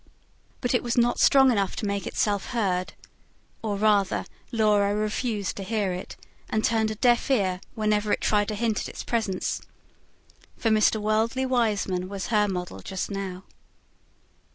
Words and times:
But 0.61 0.73
is 0.73 0.81
was 0.81 0.97
not 0.97 1.19
strong 1.19 1.51
enough 1.51 1.75
to 1.75 1.85
make 1.85 2.07
itself 2.07 2.47
heard, 2.47 2.93
or 3.61 3.75
rather 3.77 4.25
Laura 4.51 4.95
refused 4.95 5.57
to 5.57 5.63
hear 5.63 5.93
it, 5.93 6.17
and 6.49 6.63
turned 6.65 6.89
a 6.89 6.95
deaf 6.95 7.29
ear 7.29 7.61
whenever 7.75 8.11
it 8.11 8.19
tried 8.19 8.47
to 8.47 8.55
hint 8.55 8.79
at 8.79 8.89
its 8.89 9.03
presence. 9.03 9.61
For 10.57 10.71
Mr. 10.71 10.99
Worldly 10.99 11.45
Wiseman 11.45 12.09
was 12.09 12.29
her 12.33 12.47
model 12.47 12.79
just 12.79 13.11
now. 13.11 13.43